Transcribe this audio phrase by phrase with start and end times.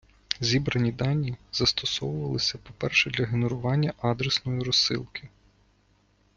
[0.39, 5.29] Зібрані дані застосовувалися, по- перше, для генерування адресної розсилки.